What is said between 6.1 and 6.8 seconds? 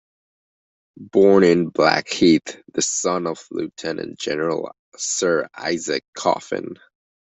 Coffin.